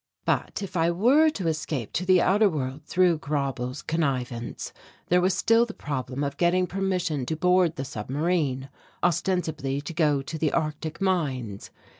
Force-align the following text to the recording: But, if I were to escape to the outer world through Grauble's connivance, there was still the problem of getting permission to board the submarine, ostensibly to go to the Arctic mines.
But, 0.25 0.63
if 0.63 0.75
I 0.75 0.89
were 0.89 1.29
to 1.29 1.47
escape 1.47 1.93
to 1.93 2.07
the 2.07 2.23
outer 2.23 2.49
world 2.49 2.81
through 2.85 3.19
Grauble's 3.19 3.83
connivance, 3.83 4.73
there 5.09 5.21
was 5.21 5.35
still 5.35 5.63
the 5.63 5.75
problem 5.75 6.23
of 6.23 6.37
getting 6.37 6.65
permission 6.65 7.23
to 7.27 7.35
board 7.35 7.75
the 7.75 7.85
submarine, 7.85 8.69
ostensibly 9.03 9.79
to 9.81 9.93
go 9.93 10.23
to 10.23 10.39
the 10.39 10.53
Arctic 10.53 11.01
mines. 11.01 11.69